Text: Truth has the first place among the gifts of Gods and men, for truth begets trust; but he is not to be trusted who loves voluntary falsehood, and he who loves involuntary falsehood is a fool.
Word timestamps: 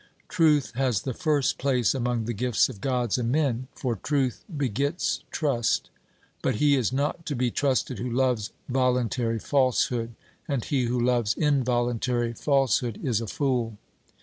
Truth 0.29 0.71
has 0.73 1.03
the 1.03 1.13
first 1.13 1.59
place 1.59 1.93
among 1.93 2.25
the 2.25 2.33
gifts 2.33 2.69
of 2.69 2.81
Gods 2.81 3.19
and 3.19 3.31
men, 3.31 3.67
for 3.75 3.95
truth 3.97 4.43
begets 4.57 5.23
trust; 5.29 5.91
but 6.41 6.55
he 6.55 6.75
is 6.75 6.91
not 6.91 7.23
to 7.27 7.35
be 7.35 7.51
trusted 7.51 7.99
who 7.99 8.09
loves 8.09 8.51
voluntary 8.67 9.37
falsehood, 9.37 10.15
and 10.47 10.65
he 10.65 10.85
who 10.85 10.99
loves 10.99 11.35
involuntary 11.35 12.33
falsehood 12.33 12.99
is 13.03 13.21
a 13.21 13.27
fool. 13.27 13.77